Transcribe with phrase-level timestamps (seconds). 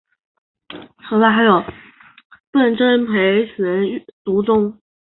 [1.07, 1.63] 此外还有
[2.49, 4.75] 笨珍培群独中。